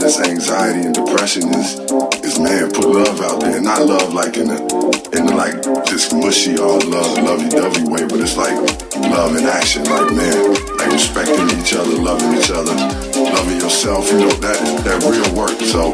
this 0.00 0.18
anxiety 0.26 0.86
and 0.86 0.94
depression 0.94 1.48
is 1.54 1.78
is 2.24 2.38
man, 2.40 2.70
put 2.72 2.88
love 2.88 3.20
out 3.20 3.40
there. 3.40 3.56
and 3.56 3.64
Not 3.64 3.84
love 3.84 4.14
like 4.14 4.36
in 4.36 4.48
a 4.50 4.58
in 5.14 5.26
the 5.26 5.34
like 5.36 5.62
this 5.86 6.12
mushy 6.12 6.58
all 6.58 6.80
love, 6.88 7.18
lovey 7.18 7.48
dovey 7.48 7.84
way, 7.84 8.02
but 8.08 8.18
it's 8.18 8.36
like 8.36 8.56
love 9.12 9.36
in 9.36 9.44
action, 9.46 9.84
like 9.84 10.10
man, 10.16 10.54
like 10.78 10.90
respecting 10.90 11.46
each 11.60 11.74
other, 11.74 11.94
loving 11.94 12.32
each 12.38 12.50
other, 12.50 12.74
loving 12.74 13.60
yourself, 13.60 14.10
you 14.10 14.18
know, 14.18 14.34
that 14.40 14.58
that 14.82 14.98
real 15.04 15.30
work. 15.36 15.54
So 15.62 15.92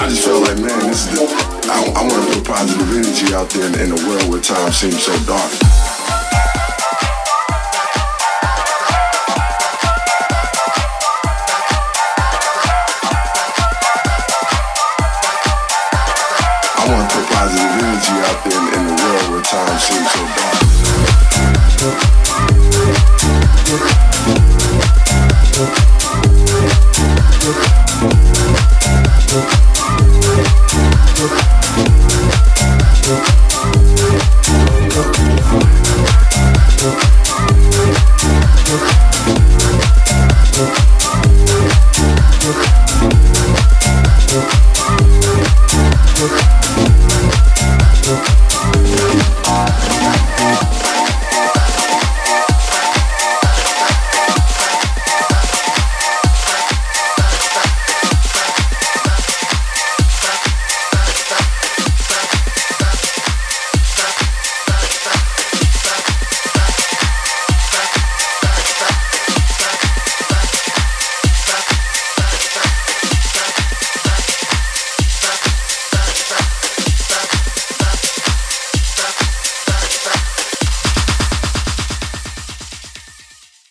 I 0.00 0.08
just 0.08 0.24
felt 0.24 0.42
like 0.48 0.58
man, 0.58 0.80
this 0.88 1.06
is 1.06 1.20
the 1.20 1.70
I, 1.70 1.76
I 1.94 2.02
want 2.02 2.18
to 2.18 2.34
put 2.34 2.44
positive 2.46 2.88
energy 2.90 3.34
out 3.34 3.50
there 3.50 3.68
in, 3.68 3.74
in 3.78 3.88
a 3.92 4.00
world 4.08 4.26
where 4.30 4.40
time 4.40 4.72
seems 4.72 5.02
so 5.02 5.14
dark. 5.28 5.99
want 16.92 17.10
to 17.10 17.16
put 17.16 17.26
positive 17.30 17.70
energy 17.82 18.12
out 18.26 18.44
there 18.44 18.58
in, 18.58 18.80
in 18.80 18.86
the 18.88 19.02
world 19.02 19.30
where 19.30 19.42
time 19.42 19.78
seems 19.78 20.10
so 20.10 20.20
dark. 21.86 22.19